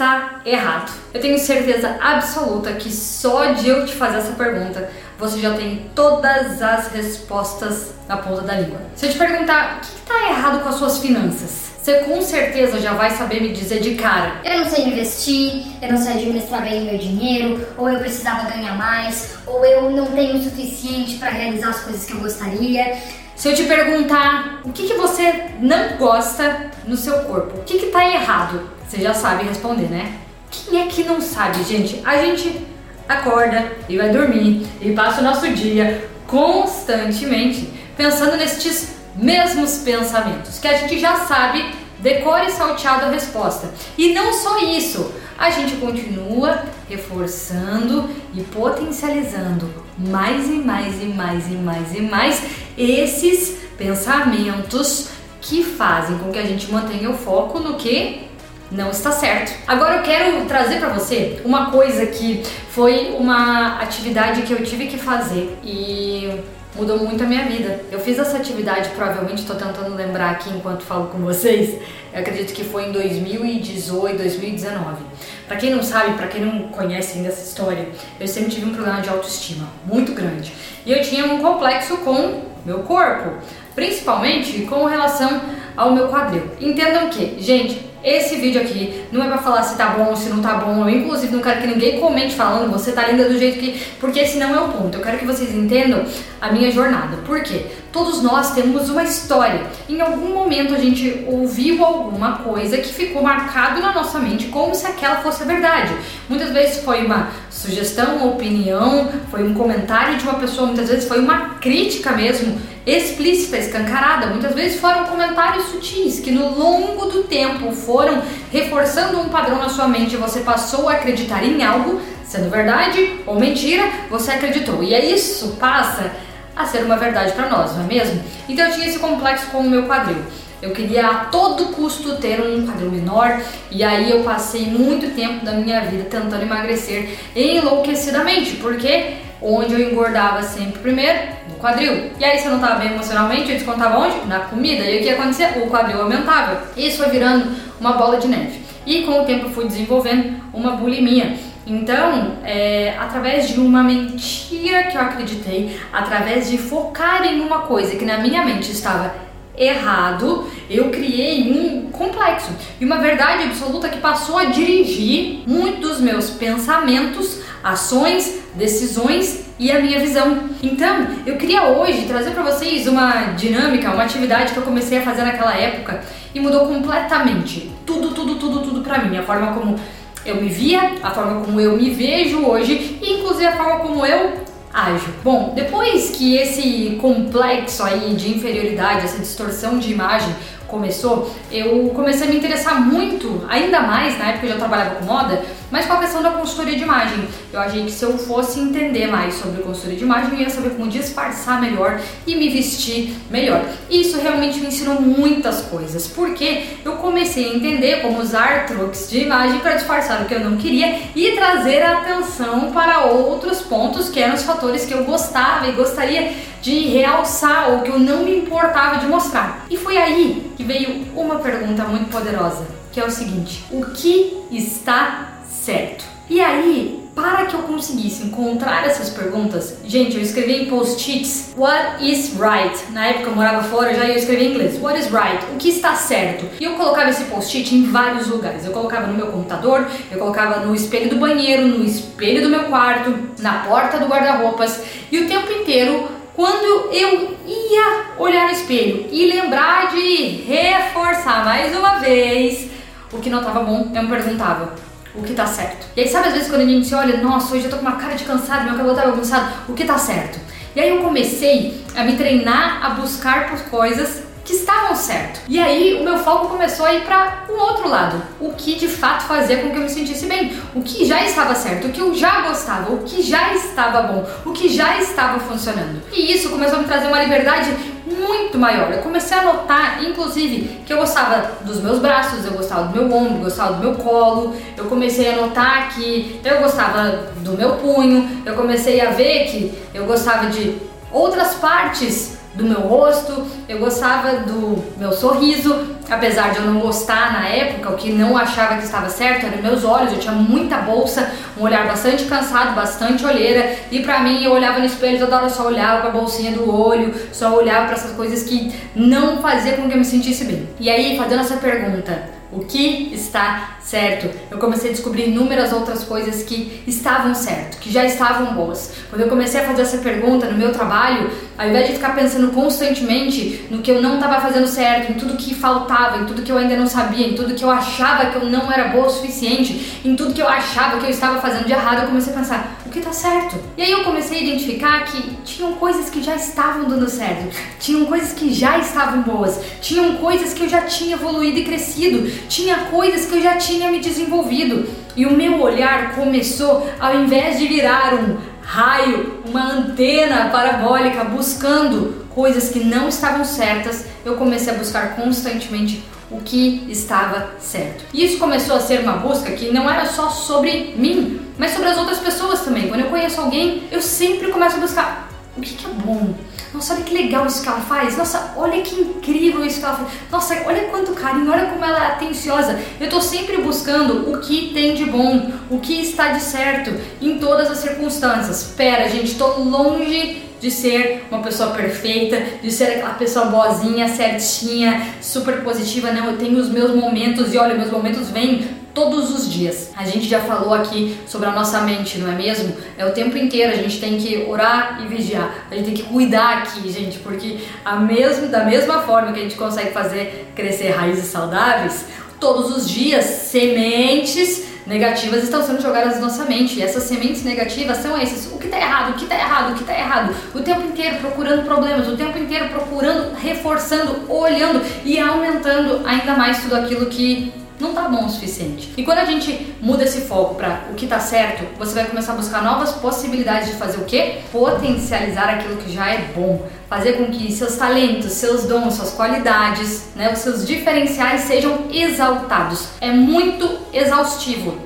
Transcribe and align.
está 0.00 0.40
errado? 0.46 0.90
Eu 1.12 1.20
tenho 1.20 1.38
certeza 1.38 1.98
absoluta 2.00 2.72
que 2.72 2.90
só 2.90 3.52
de 3.52 3.68
eu 3.68 3.84
te 3.84 3.94
fazer 3.94 4.18
essa 4.18 4.32
pergunta 4.32 4.90
você 5.18 5.38
já 5.38 5.52
tem 5.52 5.90
todas 5.94 6.62
as 6.62 6.88
respostas 6.88 7.90
na 8.08 8.16
ponta 8.16 8.40
da 8.40 8.54
língua. 8.54 8.80
Se 8.96 9.04
eu 9.04 9.12
te 9.12 9.18
perguntar 9.18 9.76
o 9.76 9.80
que 9.80 9.86
está 9.86 10.30
errado 10.30 10.62
com 10.62 10.70
as 10.70 10.76
suas 10.76 10.96
finanças, 10.96 11.72
você 11.78 11.98
com 12.04 12.22
certeza 12.22 12.80
já 12.80 12.94
vai 12.94 13.10
saber 13.10 13.42
me 13.42 13.52
dizer 13.52 13.80
de 13.80 13.96
cara. 13.96 14.40
Eu 14.42 14.60
não 14.60 14.70
sei 14.70 14.84
investir, 14.84 15.66
eu 15.82 15.92
não 15.92 15.98
sei 15.98 16.12
administrar 16.12 16.62
bem 16.62 16.80
o 16.80 16.84
meu 16.86 16.96
dinheiro, 16.96 17.66
ou 17.76 17.90
eu 17.90 17.98
precisava 17.98 18.50
ganhar 18.50 18.78
mais, 18.78 19.34
ou 19.46 19.62
eu 19.66 19.90
não 19.90 20.06
tenho 20.06 20.38
o 20.38 20.42
suficiente 20.42 21.18
para 21.18 21.28
realizar 21.28 21.68
as 21.68 21.80
coisas 21.80 22.06
que 22.06 22.12
eu 22.12 22.20
gostaria. 22.20 22.96
Se 23.36 23.48
eu 23.48 23.54
te 23.54 23.64
perguntar 23.64 24.62
o 24.64 24.72
que, 24.72 24.86
que 24.86 24.94
você 24.94 25.50
não 25.60 25.98
gosta 25.98 26.70
no 26.86 26.96
seu 26.96 27.18
corpo, 27.24 27.58
o 27.58 27.64
que 27.64 27.76
está 27.76 28.06
errado, 28.06 28.79
você 28.90 29.00
já 29.00 29.14
sabe 29.14 29.44
responder, 29.44 29.88
né? 29.88 30.16
Quem 30.50 30.82
é 30.82 30.86
que 30.86 31.04
não 31.04 31.20
sabe, 31.20 31.62
gente? 31.62 32.02
A 32.04 32.16
gente 32.16 32.66
acorda 33.08 33.70
e 33.88 33.96
vai 33.96 34.10
dormir 34.10 34.66
e 34.80 34.90
passa 34.92 35.20
o 35.20 35.24
nosso 35.24 35.48
dia 35.52 36.10
constantemente 36.26 37.72
pensando 37.96 38.36
nestes 38.36 38.96
mesmos 39.14 39.78
pensamentos 39.78 40.58
que 40.58 40.66
a 40.66 40.76
gente 40.76 40.98
já 40.98 41.14
sabe 41.14 41.72
decore 42.00 42.50
salteado 42.50 43.06
a 43.06 43.10
resposta. 43.10 43.70
E 43.96 44.12
não 44.12 44.32
só 44.32 44.58
isso, 44.58 45.12
a 45.38 45.50
gente 45.50 45.76
continua 45.76 46.64
reforçando 46.88 48.10
e 48.34 48.42
potencializando 48.42 49.72
mais 49.98 50.48
e 50.48 50.54
mais 50.54 51.00
e 51.00 51.06
mais 51.06 51.46
e 51.46 51.54
mais 51.54 51.94
e 51.94 52.00
mais 52.00 52.42
esses 52.76 53.56
pensamentos 53.78 55.10
que 55.40 55.62
fazem 55.62 56.18
com 56.18 56.32
que 56.32 56.38
a 56.38 56.44
gente 56.44 56.70
mantenha 56.72 57.08
o 57.08 57.16
foco 57.16 57.60
no 57.60 57.74
que 57.74 58.29
não 58.70 58.90
está 58.90 59.10
certo. 59.10 59.52
Agora 59.66 59.96
eu 59.96 60.02
quero 60.02 60.44
trazer 60.46 60.78
para 60.78 60.90
você 60.90 61.40
uma 61.44 61.70
coisa 61.70 62.06
que 62.06 62.42
foi 62.70 63.16
uma 63.18 63.80
atividade 63.80 64.42
que 64.42 64.52
eu 64.52 64.62
tive 64.62 64.86
que 64.86 64.96
fazer 64.96 65.58
e 65.64 66.40
mudou 66.76 66.98
muito 66.98 67.22
a 67.22 67.26
minha 67.26 67.44
vida. 67.44 67.80
Eu 67.90 67.98
fiz 67.98 68.18
essa 68.18 68.36
atividade, 68.36 68.90
provavelmente 68.90 69.38
estou 69.40 69.56
tentando 69.56 69.94
lembrar 69.94 70.30
aqui 70.30 70.50
enquanto 70.50 70.82
falo 70.82 71.08
com 71.08 71.18
vocês. 71.18 71.80
Eu 72.12 72.20
acredito 72.20 72.52
que 72.52 72.64
foi 72.64 72.88
em 72.88 72.92
2018, 72.92 74.16
2019. 74.16 75.02
Para 75.46 75.56
quem 75.56 75.70
não 75.74 75.82
sabe, 75.82 76.14
para 76.14 76.28
quem 76.28 76.44
não 76.44 76.68
conhece 76.68 77.18
ainda 77.18 77.28
essa 77.28 77.42
história, 77.42 77.88
eu 78.20 78.28
sempre 78.28 78.50
tive 78.50 78.66
um 78.66 78.74
problema 78.74 79.00
de 79.00 79.08
autoestima 79.08 79.68
muito 79.84 80.12
grande. 80.12 80.52
E 80.86 80.92
eu 80.92 81.02
tinha 81.02 81.24
um 81.26 81.40
complexo 81.40 81.96
com 81.98 82.49
meu 82.64 82.80
corpo, 82.80 83.30
principalmente 83.74 84.62
com 84.62 84.84
relação 84.84 85.40
ao 85.76 85.92
meu 85.92 86.08
quadril. 86.08 86.42
Entendam 86.60 87.08
que, 87.08 87.36
gente, 87.38 87.90
esse 88.02 88.36
vídeo 88.36 88.60
aqui 88.60 89.04
não 89.12 89.22
é 89.22 89.28
pra 89.28 89.38
falar 89.38 89.62
se 89.62 89.76
tá 89.76 89.90
bom 89.90 90.06
ou 90.06 90.16
se 90.16 90.30
não 90.30 90.40
tá 90.40 90.54
bom. 90.54 90.88
Eu, 90.88 90.90
inclusive, 90.90 91.34
não 91.34 91.42
quero 91.42 91.60
que 91.60 91.66
ninguém 91.66 92.00
comente 92.00 92.34
falando 92.34 92.70
você 92.70 92.92
tá 92.92 93.06
linda 93.08 93.28
do 93.28 93.38
jeito 93.38 93.58
que. 93.58 93.80
Porque 94.00 94.20
esse 94.20 94.38
não 94.38 94.54
é 94.54 94.60
o 94.60 94.68
ponto. 94.68 94.96
Eu 94.96 95.02
quero 95.02 95.18
que 95.18 95.26
vocês 95.26 95.54
entendam 95.54 96.04
a 96.40 96.50
minha 96.50 96.70
jornada. 96.70 97.18
Por 97.26 97.42
quê? 97.42 97.66
Todos 97.92 98.22
nós 98.22 98.52
temos 98.52 98.88
uma 98.88 99.02
história. 99.02 99.66
Em 99.88 100.00
algum 100.00 100.32
momento 100.32 100.74
a 100.74 100.78
gente 100.78 101.24
ouviu 101.26 101.84
alguma 101.84 102.38
coisa 102.38 102.78
que 102.78 102.92
ficou 102.92 103.20
marcado 103.20 103.80
na 103.80 103.92
nossa 103.92 104.20
mente 104.20 104.46
como 104.46 104.74
se 104.74 104.86
aquela 104.86 105.16
fosse 105.16 105.42
a 105.42 105.46
verdade. 105.46 105.92
Muitas 106.28 106.50
vezes 106.50 106.84
foi 106.84 107.04
uma 107.04 107.28
sugestão, 107.50 108.16
uma 108.16 108.26
opinião, 108.26 109.10
foi 109.28 109.42
um 109.42 109.54
comentário 109.54 110.16
de 110.16 110.22
uma 110.22 110.34
pessoa, 110.34 110.68
muitas 110.68 110.88
vezes 110.88 111.08
foi 111.08 111.18
uma 111.18 111.56
crítica 111.56 112.12
mesmo 112.12 112.60
explícita, 112.86 113.58
escancarada. 113.58 114.28
Muitas 114.28 114.54
vezes 114.54 114.80
foram 114.80 115.04
comentários 115.06 115.66
sutis 115.66 116.20
que 116.20 116.30
no 116.30 116.56
longo 116.56 117.06
do 117.06 117.24
tempo 117.24 117.72
foram 117.72 118.22
reforçando 118.52 119.20
um 119.20 119.28
padrão 119.28 119.58
na 119.58 119.68
sua 119.68 119.88
mente 119.88 120.14
e 120.14 120.16
você 120.16 120.40
passou 120.40 120.88
a 120.88 120.92
acreditar 120.92 121.44
em 121.44 121.64
algo, 121.64 122.00
sendo 122.24 122.48
verdade 122.48 123.16
ou 123.26 123.38
mentira, 123.38 123.82
você 124.08 124.30
acreditou. 124.30 124.80
E 124.80 124.94
é 124.94 125.04
isso 125.04 125.56
passa 125.58 126.29
a 126.60 126.66
ser 126.66 126.84
uma 126.84 126.96
verdade 126.96 127.32
para 127.32 127.48
nós, 127.48 127.76
não 127.76 127.84
é 127.84 127.86
mesmo? 127.86 128.22
Então 128.48 128.66
eu 128.66 128.72
tinha 128.72 128.86
esse 128.86 128.98
complexo 128.98 129.46
com 129.46 129.58
o 129.58 129.70
meu 129.70 129.84
quadril. 129.84 130.22
Eu 130.62 130.72
queria 130.72 131.06
a 131.06 131.14
todo 131.26 131.72
custo 131.74 132.16
ter 132.16 132.40
um 132.40 132.66
quadril 132.66 132.90
menor 132.90 133.40
e 133.70 133.82
aí 133.82 134.10
eu 134.10 134.22
passei 134.22 134.66
muito 134.66 135.14
tempo 135.14 135.44
da 135.44 135.52
minha 135.52 135.80
vida 135.80 136.04
tentando 136.04 136.42
emagrecer 136.42 137.18
enlouquecidamente, 137.34 138.56
porque 138.56 139.14
onde 139.40 139.72
eu 139.72 139.90
engordava 139.90 140.42
sempre 140.42 140.80
primeiro, 140.80 141.18
no 141.48 141.56
quadril. 141.56 142.10
E 142.18 142.24
aí 142.24 142.38
se 142.38 142.44
eu 142.44 142.50
não 142.52 142.60
estava 142.60 142.78
bem 142.78 142.92
emocionalmente, 142.92 143.50
eu 143.50 143.56
descontava 143.56 143.98
onde? 143.98 144.26
Na 144.26 144.40
comida. 144.40 144.84
E 144.84 144.98
o 144.98 145.00
que 145.00 145.06
ia 145.06 145.14
acontecer? 145.14 145.62
O 145.62 145.70
quadril 145.70 146.02
aumentava. 146.02 146.62
Isso 146.76 146.98
foi 146.98 147.08
virando 147.08 147.50
uma 147.80 147.92
bola 147.92 148.18
de 148.18 148.28
neve. 148.28 148.60
E 148.84 149.02
com 149.02 149.22
o 149.22 149.24
tempo 149.24 149.46
eu 149.46 149.50
fui 149.50 149.66
desenvolvendo 149.66 150.42
uma 150.52 150.72
bulimia. 150.72 151.36
Então, 151.70 152.38
é, 152.42 152.96
através 152.98 153.48
de 153.48 153.60
uma 153.60 153.80
mentira 153.80 154.82
que 154.84 154.96
eu 154.96 155.00
acreditei, 155.00 155.78
através 155.92 156.50
de 156.50 156.58
focar 156.58 157.24
em 157.24 157.40
uma 157.40 157.60
coisa 157.60 157.94
que 157.94 158.04
na 158.04 158.18
minha 158.18 158.44
mente 158.44 158.72
estava 158.72 159.14
errado, 159.56 160.50
eu 160.68 160.90
criei 160.90 161.52
um 161.52 161.92
complexo 161.92 162.50
e 162.80 162.84
uma 162.84 162.96
verdade 162.96 163.44
absoluta 163.44 163.88
que 163.88 164.00
passou 164.00 164.36
a 164.36 164.46
dirigir 164.46 165.44
muito 165.46 165.80
dos 165.80 166.00
meus 166.00 166.30
pensamentos, 166.30 167.40
ações, 167.62 168.40
decisões 168.56 169.44
e 169.56 169.70
a 169.70 169.78
minha 169.78 170.00
visão. 170.00 170.50
Então, 170.60 171.06
eu 171.24 171.36
queria 171.36 171.66
hoje 171.68 172.06
trazer 172.06 172.32
para 172.32 172.42
vocês 172.42 172.88
uma 172.88 173.34
dinâmica, 173.36 173.92
uma 173.92 174.02
atividade 174.02 174.52
que 174.52 174.58
eu 174.58 174.64
comecei 174.64 174.98
a 174.98 175.02
fazer 175.02 175.22
naquela 175.22 175.54
época 175.56 176.02
e 176.34 176.40
mudou 176.40 176.66
completamente 176.66 177.70
tudo, 177.86 178.10
tudo, 178.10 178.34
tudo, 178.36 178.60
tudo 178.60 178.80
para 178.80 178.98
mim, 178.98 179.16
a 179.16 179.22
forma 179.22 179.52
como 179.52 179.78
eu 180.24 180.36
me 180.36 180.48
via, 180.48 180.94
a 181.02 181.10
forma 181.10 181.44
como 181.44 181.60
eu 181.60 181.76
me 181.76 181.90
vejo 181.90 182.44
hoje 182.44 182.98
e 183.02 183.18
inclusive 183.18 183.46
a 183.46 183.56
forma 183.56 183.80
como 183.80 184.04
eu 184.04 184.32
ajo. 184.72 185.06
Bom, 185.24 185.52
depois 185.54 186.10
que 186.10 186.36
esse 186.36 186.98
complexo 187.00 187.82
aí 187.82 188.14
de 188.14 188.36
inferioridade, 188.36 189.04
essa 189.04 189.18
distorção 189.18 189.78
de 189.78 189.92
imagem 189.92 190.34
começou, 190.70 191.30
eu 191.50 191.90
comecei 191.94 192.26
a 192.26 192.30
me 192.30 192.36
interessar 192.36 192.80
muito, 192.80 193.44
ainda 193.48 193.80
mais 193.80 194.18
na 194.18 194.30
época 194.30 194.46
eu 194.46 194.52
já 194.52 194.58
trabalhava 194.58 194.96
com 194.96 195.04
moda, 195.04 195.42
mas 195.70 195.86
com 195.86 195.92
a 195.94 195.98
questão 195.98 196.22
da 196.22 196.30
consultoria 196.30 196.76
de 196.76 196.82
imagem. 196.82 197.28
Eu 197.52 197.60
achei 197.60 197.84
que 197.84 197.90
se 197.90 198.04
eu 198.04 198.16
fosse 198.18 198.58
entender 198.58 199.06
mais 199.06 199.34
sobre 199.34 199.62
consultoria 199.62 199.96
de 199.96 200.04
imagem, 200.04 200.32
eu 200.32 200.40
ia 200.40 200.50
saber 200.50 200.70
como 200.70 200.88
disfarçar 200.88 201.60
melhor 201.60 202.00
e 202.26 202.34
me 202.34 202.48
vestir 202.48 203.16
melhor. 203.30 203.64
E 203.88 204.00
isso 204.00 204.18
realmente 204.20 204.58
me 204.58 204.68
ensinou 204.68 205.00
muitas 205.00 205.62
coisas, 205.62 206.06
porque 206.06 206.64
eu 206.84 206.92
comecei 206.92 207.50
a 207.50 207.54
entender 207.54 208.02
como 208.02 208.20
usar 208.20 208.66
truques 208.66 209.08
de 209.10 209.20
imagem 209.20 209.60
para 209.60 209.74
disfarçar 209.74 210.22
o 210.22 210.24
que 210.24 210.34
eu 210.34 210.40
não 210.40 210.56
queria 210.56 210.98
e 211.14 211.32
trazer 211.32 211.82
a 211.82 211.98
atenção 211.98 212.72
para 212.72 213.04
outros 213.04 213.60
pontos 213.60 214.08
que 214.08 214.20
eram 214.20 214.34
os 214.34 214.42
fatores 214.42 214.84
que 214.84 214.92
eu 214.92 215.04
gostava 215.04 215.68
e 215.68 215.72
gostaria 215.72 216.32
de 216.60 216.88
realçar 216.88 217.70
ou 217.70 217.80
que 217.80 217.90
eu 217.90 217.98
não 217.98 218.24
me 218.24 218.36
importava 218.38 218.98
de 218.98 219.06
mostrar. 219.06 219.66
E 219.70 219.76
foi 219.76 219.96
aí 219.96 220.52
veio 220.62 221.06
uma 221.16 221.36
pergunta 221.36 221.84
muito 221.84 222.10
poderosa, 222.10 222.66
que 222.92 223.00
é 223.00 223.04
o 223.04 223.10
seguinte: 223.10 223.64
o 223.70 223.84
que 223.86 224.44
está 224.50 225.42
certo. 225.48 226.04
E 226.28 226.40
aí, 226.40 227.00
para 227.14 227.44
que 227.46 227.54
eu 227.54 227.62
conseguisse 227.62 228.24
encontrar 228.24 228.86
essas 228.86 229.10
perguntas, 229.10 229.76
gente, 229.84 230.16
eu 230.16 230.22
escrevi 230.22 230.62
em 230.62 230.66
post-its 230.66 231.52
What 231.56 232.08
is 232.08 232.34
right? 232.38 232.92
Na 232.92 233.06
época 233.06 233.30
eu 233.30 233.34
morava 233.34 233.62
fora, 233.64 233.92
já 233.94 234.04
ia 234.04 234.16
escrever 234.16 234.44
em 234.44 234.50
inglês. 234.52 234.80
What 234.80 234.98
is 234.98 235.06
right? 235.06 235.44
O 235.52 235.56
que 235.56 235.68
está 235.68 235.94
certo? 235.94 236.46
E 236.60 236.64
eu 236.64 236.74
colocava 236.74 237.10
esse 237.10 237.24
post-it 237.24 237.74
em 237.74 237.84
vários 237.90 238.28
lugares. 238.28 238.64
Eu 238.64 238.72
colocava 238.72 239.08
no 239.08 239.14
meu 239.14 239.26
computador, 239.26 239.86
eu 240.10 240.18
colocava 240.18 240.60
no 240.60 240.74
espelho 240.74 241.10
do 241.10 241.16
banheiro, 241.16 241.66
no 241.66 241.84
espelho 241.84 242.42
do 242.42 242.48
meu 242.48 242.64
quarto, 242.64 243.12
na 243.40 243.64
porta 243.64 243.98
do 243.98 244.06
guarda-roupas. 244.06 244.80
E 245.10 245.18
o 245.18 245.28
tempo 245.28 245.52
inteiro, 245.52 246.08
quando 246.34 246.92
eu 246.92 247.36
ia 247.46 248.04
olhar 248.18 248.46
no 248.46 248.52
espelho 248.52 249.06
e 249.10 249.26
lembrar 249.26 249.90
de 249.90 250.42
reforçar 250.46 251.44
mais 251.44 251.76
uma 251.76 251.98
vez 251.98 252.70
o 253.12 253.18
que 253.18 253.30
não 253.30 253.40
estava 253.40 253.60
bom, 253.60 253.90
eu 253.94 254.02
me 254.02 254.08
perguntava 254.08 254.74
o 255.14 255.22
que 255.22 255.34
tá 255.34 255.46
certo. 255.46 255.86
E 255.96 256.02
aí, 256.02 256.08
sabe, 256.08 256.28
às 256.28 256.34
vezes 256.34 256.48
quando 256.48 256.62
a 256.62 256.66
gente 256.66 256.94
olha, 256.94 257.16
nossa, 257.18 257.54
hoje 257.54 257.64
eu 257.64 257.70
tô 257.70 257.76
com 257.76 257.82
uma 257.82 257.96
cara 257.96 258.14
de 258.14 258.24
cansado, 258.24 258.64
meu 258.64 258.76
cabelo 258.76 258.94
tá 258.94 259.06
bagunçado, 259.06 259.52
o 259.68 259.74
que 259.74 259.84
tá 259.84 259.98
certo? 259.98 260.38
E 260.74 260.80
aí 260.80 260.88
eu 260.88 261.02
comecei 261.02 261.84
a 261.96 262.04
me 262.04 262.16
treinar 262.16 262.84
a 262.84 262.90
buscar 262.90 263.50
por 263.50 263.58
coisas 263.64 264.22
que 264.50 264.56
estavam 264.56 264.96
certo. 264.96 265.40
E 265.48 265.60
aí 265.60 265.94
o 266.00 266.04
meu 266.04 266.18
foco 266.18 266.48
começou 266.48 266.84
a 266.84 266.92
ir 266.92 267.02
para 267.02 267.44
o 267.48 267.52
um 267.52 267.60
outro 267.60 267.88
lado, 267.88 268.20
o 268.40 268.52
que 268.52 268.74
de 268.74 268.88
fato 268.88 269.24
fazia 269.24 269.58
com 269.58 269.70
que 269.70 269.76
eu 269.76 269.82
me 269.82 269.88
sentisse 269.88 270.26
bem, 270.26 270.52
o 270.74 270.82
que 270.82 271.04
já 271.04 271.24
estava 271.24 271.54
certo, 271.54 271.86
o 271.86 271.92
que 271.92 272.00
eu 272.00 272.12
já 272.12 272.40
gostava, 272.40 272.92
o 272.92 272.98
que 272.98 273.22
já 273.22 273.54
estava 273.54 274.02
bom, 274.02 274.26
o 274.44 274.52
que 274.52 274.68
já 274.68 274.98
estava 274.98 275.38
funcionando. 275.38 276.02
E 276.12 276.32
isso 276.32 276.50
começou 276.50 276.78
a 276.78 276.82
me 276.82 276.88
trazer 276.88 277.06
uma 277.06 277.22
liberdade 277.22 277.70
muito 278.04 278.58
maior. 278.58 278.90
Eu 278.92 278.98
comecei 278.98 279.38
a 279.38 279.42
notar, 279.42 280.02
inclusive, 280.02 280.82
que 280.84 280.92
eu 280.92 280.98
gostava 280.98 281.52
dos 281.62 281.80
meus 281.80 282.00
braços, 282.00 282.44
eu 282.44 282.52
gostava 282.52 282.88
do 282.88 282.98
meu 282.98 283.16
ombro, 283.16 283.36
eu 283.36 283.44
gostava 283.44 283.74
do 283.74 283.80
meu 283.80 283.94
colo. 283.94 284.56
Eu 284.76 284.86
comecei 284.86 285.32
a 285.32 285.36
notar 285.36 285.94
que 285.94 286.40
eu 286.44 286.58
gostava 286.58 287.30
do 287.36 287.52
meu 287.52 287.76
punho. 287.76 288.42
Eu 288.44 288.54
comecei 288.54 289.00
a 289.00 289.10
ver 289.10 289.44
que 289.44 289.72
eu 289.94 290.06
gostava 290.06 290.46
de 290.46 290.76
outras 291.12 291.54
partes 291.54 292.39
do 292.54 292.64
meu 292.64 292.80
rosto, 292.80 293.46
eu 293.68 293.78
gostava 293.78 294.38
do 294.38 294.82
meu 294.96 295.12
sorriso, 295.12 295.96
apesar 296.10 296.52
de 296.52 296.58
eu 296.58 296.64
não 296.64 296.80
gostar 296.80 297.32
na 297.32 297.48
época, 297.48 297.90
o 297.90 297.96
que 297.96 298.12
não 298.12 298.36
achava 298.36 298.76
que 298.76 298.84
estava 298.84 299.08
certo 299.08 299.46
eram 299.46 299.62
meus 299.62 299.84
olhos, 299.84 300.12
eu 300.12 300.18
tinha 300.18 300.32
muita 300.32 300.78
bolsa, 300.78 301.30
um 301.56 301.62
olhar 301.62 301.86
bastante 301.86 302.24
cansado, 302.24 302.74
bastante 302.74 303.24
olheira, 303.24 303.76
e 303.90 304.00
pra 304.00 304.20
mim 304.20 304.42
eu 304.42 304.52
olhava 304.52 304.80
no 304.80 304.86
espelho 304.86 305.20
toda 305.20 305.36
hora, 305.36 305.48
só 305.48 305.66
olhava 305.66 306.00
pra 306.00 306.10
bolsinha 306.10 306.50
do 306.52 306.68
olho, 306.74 307.14
só 307.32 307.54
olhava 307.54 307.86
para 307.86 307.94
essas 307.94 308.12
coisas 308.12 308.42
que 308.42 308.74
não 308.94 309.38
fazia 309.38 309.74
com 309.74 309.88
que 309.88 309.94
eu 309.94 309.98
me 309.98 310.04
sentisse 310.04 310.44
bem. 310.44 310.68
E 310.80 310.90
aí, 310.90 311.16
fazendo 311.16 311.40
essa 311.40 311.56
pergunta, 311.56 312.39
o 312.52 312.60
que 312.60 313.12
está 313.14 313.76
certo. 313.80 314.30
Eu 314.50 314.58
comecei 314.58 314.90
a 314.90 314.92
descobrir 314.92 315.28
inúmeras 315.28 315.72
outras 315.72 316.04
coisas 316.04 316.42
que 316.42 316.82
estavam 316.86 317.34
certo, 317.34 317.78
que 317.78 317.90
já 317.90 318.04
estavam 318.04 318.54
boas. 318.54 318.92
Quando 319.08 319.22
eu 319.22 319.28
comecei 319.28 319.60
a 319.60 319.64
fazer 319.64 319.82
essa 319.82 319.98
pergunta 319.98 320.46
no 320.46 320.56
meu 320.56 320.72
trabalho, 320.72 321.30
ao 321.56 321.68
invés 321.68 321.88
de 321.88 321.94
ficar 321.94 322.14
pensando 322.14 322.52
constantemente 322.52 323.66
no 323.70 323.82
que 323.82 323.90
eu 323.90 324.00
não 324.00 324.14
estava 324.14 324.40
fazendo 324.40 324.66
certo, 324.66 325.12
em 325.12 325.14
tudo 325.14 325.36
que 325.36 325.54
faltava, 325.54 326.18
em 326.18 326.24
tudo 326.24 326.42
que 326.42 326.50
eu 326.50 326.58
ainda 326.58 326.76
não 326.76 326.86
sabia, 326.86 327.26
em 327.26 327.34
tudo 327.34 327.54
que 327.54 327.64
eu 327.64 327.70
achava 327.70 328.26
que 328.26 328.36
eu 328.36 328.46
não 328.46 328.70
era 328.70 328.88
boa 328.88 329.06
o 329.06 329.10
suficiente, 329.10 330.00
em 330.04 330.16
tudo 330.16 330.34
que 330.34 330.42
eu 330.42 330.48
achava 330.48 330.98
que 330.98 331.06
eu 331.06 331.10
estava 331.10 331.40
fazendo 331.40 331.66
de 331.66 331.72
errado, 331.72 332.02
eu 332.02 332.08
comecei 332.08 332.32
a 332.32 332.36
pensar, 332.36 332.79
o 332.90 332.92
que 332.92 332.98
está 332.98 333.12
certo? 333.12 333.56
E 333.76 333.82
aí 333.82 333.92
eu 333.92 334.02
comecei 334.02 334.38
a 334.38 334.42
identificar 334.42 335.04
que 335.04 335.36
tinham 335.44 335.74
coisas 335.74 336.10
que 336.10 336.20
já 336.20 336.34
estavam 336.34 336.88
dando 336.88 337.08
certo, 337.08 337.56
tinham 337.78 338.04
coisas 338.04 338.32
que 338.32 338.52
já 338.52 338.78
estavam 338.78 339.22
boas, 339.22 339.60
tinham 339.80 340.16
coisas 340.16 340.52
que 340.52 340.64
eu 340.64 340.68
já 340.68 340.82
tinha 340.82 341.14
evoluído 341.14 341.60
e 341.60 341.64
crescido, 341.64 342.28
tinha 342.48 342.76
coisas 342.90 343.26
que 343.26 343.36
eu 343.36 343.42
já 343.42 343.56
tinha 343.56 343.92
me 343.92 344.00
desenvolvido. 344.00 344.88
E 345.16 345.24
o 345.24 345.36
meu 345.36 345.60
olhar 345.60 346.16
começou, 346.16 346.84
ao 346.98 347.14
invés 347.14 347.60
de 347.60 347.68
virar 347.68 348.12
um 348.14 348.36
raio, 348.60 349.40
uma 349.48 349.72
antena 349.72 350.48
parabólica 350.50 351.22
buscando 351.22 352.26
coisas 352.30 352.70
que 352.70 352.80
não 352.80 353.08
estavam 353.08 353.44
certas, 353.44 354.04
eu 354.24 354.34
comecei 354.34 354.74
a 354.74 354.76
buscar 354.76 355.14
constantemente 355.14 356.02
o 356.28 356.40
que 356.40 356.86
estava 356.88 357.50
certo. 357.60 358.04
E 358.12 358.24
isso 358.24 358.38
começou 358.38 358.74
a 358.74 358.80
ser 358.80 359.00
uma 359.00 359.14
busca 359.14 359.52
que 359.52 359.70
não 359.70 359.88
era 359.88 360.06
só 360.06 360.30
sobre 360.30 360.94
mim, 360.96 361.40
mas 361.60 361.72
sobre 361.72 361.90
as 361.90 361.98
outras 361.98 362.18
pessoas 362.18 362.62
também. 362.62 362.88
Quando 362.88 363.02
eu 363.02 363.10
conheço 363.10 363.38
alguém, 363.38 363.86
eu 363.92 364.00
sempre 364.00 364.50
começo 364.50 364.76
a 364.76 364.80
buscar 364.80 365.28
o 365.54 365.60
que, 365.60 365.74
que 365.74 365.84
é 365.84 365.90
bom, 365.90 366.34
nossa, 366.72 366.94
olha 366.94 367.02
que 367.02 367.12
legal 367.12 367.46
isso 367.46 367.62
que 367.62 367.68
ela 367.68 367.80
faz. 367.80 368.16
Nossa, 368.16 368.54
olha 368.56 368.80
que 368.80 368.94
incrível 368.94 369.62
isso 369.64 369.80
que 369.80 369.84
ela 369.84 369.96
faz. 369.96 370.08
Nossa, 370.30 370.62
olha 370.64 370.84
quanto 370.84 371.12
carinho, 371.12 371.52
olha 371.52 371.66
como 371.66 371.84
ela 371.84 372.02
é 372.02 372.06
atenciosa. 372.12 372.78
Eu 372.98 373.10
tô 373.10 373.20
sempre 373.20 373.58
buscando 373.58 374.32
o 374.32 374.38
que 374.38 374.72
tem 374.72 374.94
de 374.94 375.04
bom, 375.04 375.50
o 375.68 375.80
que 375.80 376.00
está 376.00 376.28
de 376.28 376.40
certo 376.40 376.92
em 377.20 377.38
todas 377.38 377.70
as 377.70 377.78
circunstâncias. 377.78 378.72
Pera, 378.76 379.08
gente, 379.08 379.34
tô 379.34 379.58
longe 379.58 380.49
de 380.60 380.70
ser 380.70 381.26
uma 381.30 381.40
pessoa 381.40 381.70
perfeita, 381.70 382.40
de 382.62 382.70
ser 382.70 382.84
aquela 382.84 383.14
pessoa 383.14 383.46
boazinha, 383.46 384.06
certinha, 384.08 385.14
super 385.20 385.62
positiva. 385.62 386.12
Não, 386.12 386.26
eu 386.26 386.36
tenho 386.36 386.58
os 386.58 386.68
meus 386.68 386.94
momentos 386.94 387.54
e 387.54 387.58
olha, 387.58 387.74
meus 387.74 387.90
momentos 387.90 388.28
vêm 388.28 388.78
todos 388.92 389.30
os 389.30 389.50
dias. 389.50 389.90
A 389.96 390.04
gente 390.04 390.28
já 390.28 390.40
falou 390.40 390.74
aqui 390.74 391.18
sobre 391.26 391.48
a 391.48 391.52
nossa 391.52 391.80
mente, 391.80 392.18
não 392.18 392.30
é 392.30 392.34
mesmo? 392.34 392.76
É 392.98 393.06
o 393.06 393.12
tempo 393.12 393.38
inteiro, 393.38 393.72
a 393.72 393.76
gente 393.76 393.98
tem 393.98 394.18
que 394.18 394.44
orar 394.48 395.00
e 395.02 395.08
vigiar. 395.08 395.66
A 395.70 395.74
gente 395.74 395.86
tem 395.86 395.94
que 395.94 396.02
cuidar 396.02 396.58
aqui, 396.58 396.90
gente, 396.90 397.18
porque 397.20 397.58
a 397.84 397.96
mesmo, 397.96 398.48
da 398.48 398.64
mesma 398.64 399.02
forma 399.02 399.32
que 399.32 399.40
a 399.40 399.42
gente 399.42 399.56
consegue 399.56 399.92
fazer 399.92 400.50
crescer 400.54 400.90
raízes 400.90 401.26
saudáveis, 401.26 402.06
todos 402.38 402.76
os 402.76 402.88
dias 402.88 403.24
sementes 403.24 404.69
negativas 404.86 405.44
estão 405.44 405.62
sendo 405.62 405.80
jogadas 405.80 406.14
na 406.14 406.22
nossa 406.22 406.44
mente. 406.44 406.78
E 406.78 406.82
essas 406.82 407.04
sementes 407.04 407.42
negativas 407.42 407.98
são 407.98 408.20
esses: 408.20 408.52
o 408.52 408.58
que 408.58 408.66
está 408.66 408.78
errado, 408.78 409.10
o 409.10 409.14
que 409.14 409.24
está 409.24 409.34
errado, 409.34 409.70
o 409.70 409.74
que 409.74 409.80
está 409.80 409.98
errado. 409.98 410.34
O 410.54 410.60
tempo 410.60 410.82
inteiro 410.82 411.16
procurando 411.18 411.64
problemas, 411.64 412.08
o 412.08 412.16
tempo 412.16 412.38
inteiro 412.38 412.68
procurando, 412.68 413.34
reforçando, 413.36 414.30
olhando 414.30 414.82
e 415.04 415.18
aumentando 415.18 416.06
ainda 416.06 416.34
mais 416.34 416.62
tudo 416.62 416.76
aquilo 416.76 417.06
que 417.06 417.52
não 417.80 417.94
tá 417.94 418.08
bom 418.08 418.26
o 418.26 418.28
suficiente. 418.28 418.92
E 418.96 419.02
quando 419.02 419.18
a 419.18 419.24
gente 419.24 419.74
muda 419.80 420.04
esse 420.04 420.22
foco 420.22 420.54
para 420.54 420.82
o 420.90 420.94
que 420.94 421.06
tá 421.06 421.18
certo, 421.18 421.64
você 421.78 421.94
vai 421.94 422.04
começar 422.04 422.32
a 422.32 422.36
buscar 422.36 422.62
novas 422.62 422.92
possibilidades 422.92 423.70
de 423.70 423.76
fazer 423.76 423.98
o 423.98 424.04
quê? 424.04 424.40
Potencializar 424.52 425.48
aquilo 425.48 425.76
que 425.78 425.90
já 425.92 426.10
é 426.10 426.30
bom, 426.34 426.66
fazer 426.88 427.14
com 427.14 427.26
que 427.26 427.50
seus 427.50 427.76
talentos, 427.76 428.32
seus 428.32 428.64
dons, 428.64 428.94
suas 428.94 429.12
qualidades, 429.12 430.08
né, 430.14 430.30
os 430.32 430.40
seus 430.40 430.66
diferenciais 430.66 431.42
sejam 431.42 431.86
exaltados. 431.90 432.88
É 433.00 433.10
muito 433.10 433.79
exaustivo 433.92 434.78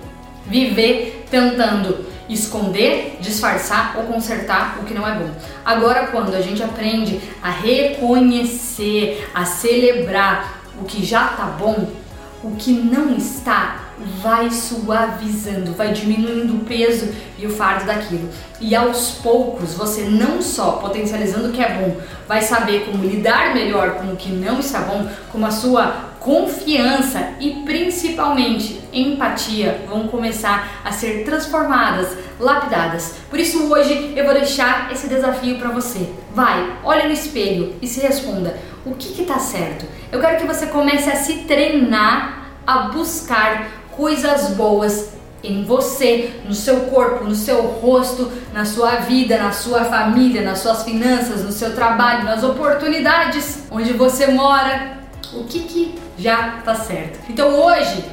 viver 0.46 1.26
tentando 1.30 2.06
esconder, 2.28 3.18
disfarçar 3.20 3.94
ou 3.96 4.04
consertar 4.04 4.78
o 4.80 4.84
que 4.84 4.94
não 4.94 5.06
é 5.06 5.14
bom. 5.14 5.30
Agora, 5.64 6.06
quando 6.06 6.34
a 6.34 6.40
gente 6.40 6.62
aprende 6.62 7.20
a 7.42 7.50
reconhecer, 7.50 9.28
a 9.34 9.44
celebrar 9.44 10.62
o 10.80 10.84
que 10.84 11.04
já 11.04 11.28
tá 11.28 11.44
bom, 11.44 11.88
o 12.42 12.56
que 12.56 12.72
não 12.72 13.16
está 13.16 13.80
vai 14.20 14.50
suavizando, 14.50 15.72
vai 15.72 15.92
diminuindo 15.92 16.54
o 16.56 16.64
peso 16.64 17.08
e 17.38 17.46
o 17.46 17.50
fardo 17.50 17.86
daquilo. 17.86 18.28
E 18.60 18.74
aos 18.74 19.12
poucos, 19.12 19.74
você 19.74 20.02
não 20.02 20.42
só 20.42 20.72
potencializando 20.72 21.48
o 21.48 21.52
que 21.52 21.62
é 21.62 21.74
bom, 21.74 21.96
vai 22.26 22.42
saber 22.42 22.86
como 22.86 23.04
lidar 23.04 23.54
melhor 23.54 23.92
com 23.92 24.12
o 24.12 24.16
que 24.16 24.30
não 24.30 24.58
está 24.58 24.80
bom, 24.80 25.08
como 25.30 25.46
a 25.46 25.50
sua 25.50 26.13
confiança 26.24 27.34
e 27.38 27.50
principalmente 27.66 28.80
empatia 28.90 29.84
vão 29.86 30.08
começar 30.08 30.80
a 30.82 30.90
ser 30.90 31.22
transformadas, 31.22 32.16
lapidadas. 32.40 33.16
Por 33.28 33.38
isso 33.38 33.70
hoje 33.70 34.14
eu 34.16 34.24
vou 34.24 34.32
deixar 34.32 34.90
esse 34.90 35.06
desafio 35.06 35.58
para 35.58 35.68
você. 35.68 36.08
Vai, 36.34 36.78
olha 36.82 37.04
no 37.04 37.12
espelho 37.12 37.74
e 37.82 37.86
se 37.86 38.00
responda: 38.00 38.56
o 38.86 38.94
que 38.94 39.20
está 39.20 39.38
certo? 39.38 39.84
Eu 40.10 40.18
quero 40.18 40.38
que 40.38 40.46
você 40.46 40.66
comece 40.66 41.10
a 41.10 41.16
se 41.16 41.40
treinar 41.40 42.48
a 42.66 42.88
buscar 42.88 43.68
coisas 43.94 44.48
boas 44.54 45.12
em 45.42 45.62
você, 45.62 46.40
no 46.46 46.54
seu 46.54 46.86
corpo, 46.86 47.24
no 47.24 47.34
seu 47.34 47.60
rosto, 47.60 48.32
na 48.54 48.64
sua 48.64 48.92
vida, 48.92 49.36
na 49.36 49.52
sua 49.52 49.84
família, 49.84 50.40
nas 50.40 50.60
suas 50.60 50.84
finanças, 50.84 51.44
no 51.44 51.52
seu 51.52 51.74
trabalho, 51.74 52.24
nas 52.24 52.42
oportunidades 52.42 53.64
onde 53.70 53.92
você 53.92 54.28
mora. 54.28 55.03
O 55.32 55.44
que, 55.44 55.60
que 55.60 55.94
já 56.18 56.60
tá 56.64 56.74
certo? 56.74 57.18
Então 57.28 57.48
hoje, 57.48 58.04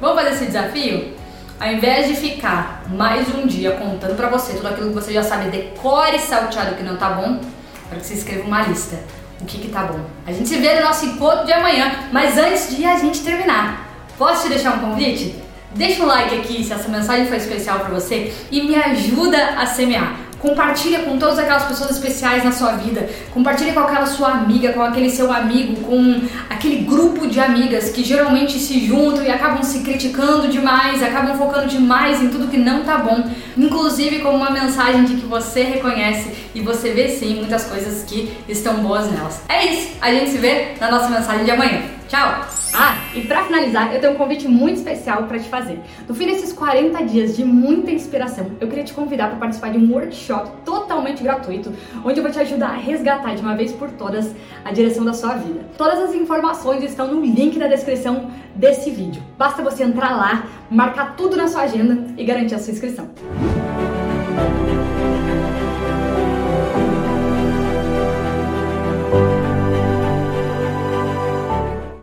vamos 0.00 0.22
fazer 0.22 0.34
esse 0.34 0.46
desafio? 0.46 1.14
Ao 1.58 1.70
invés 1.70 2.08
de 2.08 2.14
ficar 2.14 2.84
mais 2.88 3.28
um 3.34 3.46
dia 3.46 3.72
contando 3.72 4.16
para 4.16 4.28
você 4.28 4.54
tudo 4.54 4.68
aquilo 4.68 4.88
que 4.88 4.94
você 4.94 5.12
já 5.12 5.22
sabe, 5.22 5.50
decore 5.50 6.18
salteado 6.18 6.76
que 6.76 6.82
não 6.82 6.96
tá 6.96 7.10
bom, 7.10 7.40
para 7.88 7.98
que 7.98 8.06
você 8.06 8.14
escreva 8.14 8.46
uma 8.46 8.62
lista 8.62 8.98
o 9.40 9.44
que, 9.44 9.58
que 9.58 9.68
tá 9.68 9.84
bom. 9.84 10.00
A 10.26 10.32
gente 10.32 10.48
se 10.48 10.56
vê 10.58 10.74
no 10.74 10.82
nosso 10.82 11.06
encontro 11.06 11.46
de 11.46 11.52
amanhã, 11.52 11.90
mas 12.12 12.36
antes 12.36 12.76
de 12.76 12.84
a 12.84 12.98
gente 12.98 13.20
terminar, 13.20 13.88
posso 14.18 14.42
te 14.42 14.50
deixar 14.50 14.76
um 14.76 14.80
convite? 14.80 15.34
Deixa 15.74 16.02
um 16.02 16.06
like 16.06 16.34
aqui 16.36 16.64
se 16.64 16.72
essa 16.72 16.88
mensagem 16.88 17.26
foi 17.26 17.36
especial 17.36 17.80
para 17.80 17.88
você 17.88 18.34
e 18.50 18.62
me 18.62 18.74
ajuda 18.74 19.58
a 19.58 19.66
semear. 19.66 20.16
Compartilha 20.40 21.00
com 21.00 21.18
todas 21.18 21.38
aquelas 21.38 21.64
pessoas 21.64 21.90
especiais 21.90 22.42
na 22.42 22.50
sua 22.50 22.72
vida. 22.72 23.08
Compartilha 23.32 23.72
com 23.72 23.80
aquela 23.80 24.06
sua 24.06 24.28
amiga, 24.28 24.72
com 24.72 24.82
aquele 24.82 25.10
seu 25.10 25.30
amigo, 25.32 25.76
com 25.82 26.22
aquele 26.48 26.84
grupo 26.84 27.26
de 27.26 27.38
amigas 27.38 27.90
que 27.90 28.02
geralmente 28.02 28.58
se 28.58 28.86
juntam 28.86 29.22
e 29.22 29.30
acabam 29.30 29.62
se 29.62 29.80
criticando 29.80 30.48
demais, 30.48 31.02
acabam 31.02 31.36
focando 31.36 31.68
demais 31.68 32.22
em 32.22 32.28
tudo 32.28 32.48
que 32.48 32.56
não 32.56 32.82
tá 32.82 32.98
bom, 32.98 33.30
inclusive 33.56 34.20
como 34.20 34.36
uma 34.36 34.50
mensagem 34.50 35.04
de 35.04 35.14
que 35.16 35.26
você 35.26 35.62
reconhece 35.62 36.30
e 36.54 36.60
você 36.60 36.90
vê 36.90 37.08
sim 37.08 37.36
muitas 37.36 37.64
coisas 37.64 38.02
que 38.04 38.32
estão 38.48 38.76
boas 38.76 39.10
nelas. 39.10 39.42
É 39.48 39.66
isso. 39.66 39.90
A 40.00 40.10
gente 40.10 40.30
se 40.30 40.38
vê 40.38 40.74
na 40.80 40.90
nossa 40.90 41.08
mensagem 41.08 41.44
de 41.44 41.50
amanhã. 41.50 41.99
Tchau! 42.10 42.44
Ah, 42.74 42.96
e 43.14 43.20
para 43.20 43.44
finalizar, 43.44 43.94
eu 43.94 44.00
tenho 44.00 44.14
um 44.14 44.16
convite 44.16 44.48
muito 44.48 44.78
especial 44.78 45.28
para 45.28 45.38
te 45.38 45.48
fazer. 45.48 45.78
No 46.08 46.14
fim 46.14 46.26
desses 46.26 46.52
40 46.52 47.04
dias 47.04 47.36
de 47.36 47.44
muita 47.44 47.92
inspiração, 47.92 48.50
eu 48.60 48.66
queria 48.66 48.82
te 48.82 48.92
convidar 48.92 49.28
para 49.28 49.38
participar 49.38 49.70
de 49.70 49.78
um 49.78 49.92
workshop 49.92 50.50
totalmente 50.64 51.22
gratuito, 51.22 51.72
onde 52.04 52.18
eu 52.18 52.24
vou 52.24 52.32
te 52.32 52.40
ajudar 52.40 52.70
a 52.70 52.76
resgatar 52.76 53.36
de 53.36 53.42
uma 53.42 53.54
vez 53.54 53.70
por 53.70 53.92
todas 53.92 54.34
a 54.64 54.72
direção 54.72 55.04
da 55.04 55.12
sua 55.12 55.34
vida. 55.34 55.60
Todas 55.78 56.00
as 56.00 56.12
informações 56.12 56.82
estão 56.82 57.06
no 57.06 57.20
link 57.20 57.56
da 57.60 57.68
descrição 57.68 58.28
desse 58.56 58.90
vídeo. 58.90 59.22
Basta 59.38 59.62
você 59.62 59.84
entrar 59.84 60.10
lá, 60.10 60.48
marcar 60.68 61.14
tudo 61.14 61.36
na 61.36 61.46
sua 61.46 61.62
agenda 61.62 62.12
e 62.18 62.24
garantir 62.24 62.56
a 62.56 62.58
sua 62.58 62.72
inscrição. 62.72 63.08